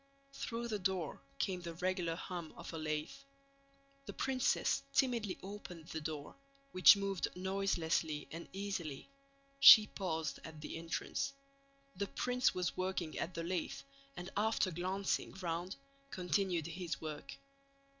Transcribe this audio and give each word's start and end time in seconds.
Through 0.33 0.69
the 0.69 0.79
door 0.79 1.21
came 1.37 1.61
the 1.61 1.75
regular 1.75 2.15
hum 2.15 2.55
of 2.57 2.73
a 2.73 2.77
lathe. 2.79 3.13
The 4.07 4.13
princess 4.13 4.81
timidly 4.93 5.37
opened 5.43 5.89
the 5.89 6.01
door 6.01 6.35
which 6.71 6.97
moved 6.97 7.27
noiselessly 7.35 8.27
and 8.31 8.47
easily. 8.51 9.07
She 9.59 9.85
paused 9.85 10.39
at 10.43 10.59
the 10.59 10.75
entrance. 10.75 11.33
The 11.95 12.07
prince 12.07 12.55
was 12.55 12.75
working 12.75 13.15
at 13.19 13.35
the 13.35 13.43
lathe 13.43 13.79
and 14.17 14.31
after 14.35 14.71
glancing 14.71 15.33
round 15.33 15.75
continued 16.09 16.65
his 16.65 16.99
work. 16.99 17.35